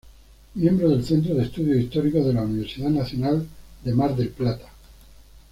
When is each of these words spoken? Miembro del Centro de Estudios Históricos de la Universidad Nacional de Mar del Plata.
Miembro 0.55 0.89
del 0.89 1.05
Centro 1.05 1.35
de 1.35 1.43
Estudios 1.43 1.77
Históricos 1.79 2.25
de 2.25 2.33
la 2.33 2.41
Universidad 2.41 2.89
Nacional 2.89 3.45
de 3.85 3.93
Mar 3.93 4.15
del 4.15 4.29
Plata. 4.29 4.67